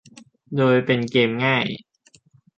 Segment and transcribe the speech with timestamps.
[0.57, 1.65] โดยเป็นเกมง่าย